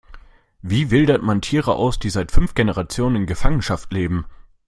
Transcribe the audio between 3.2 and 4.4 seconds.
Gefangenschaft leben?